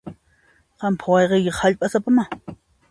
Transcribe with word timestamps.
Qampaq 0.79 1.07
wayqiykiqa 1.13 1.59
hallp'asapamá. 1.61 2.23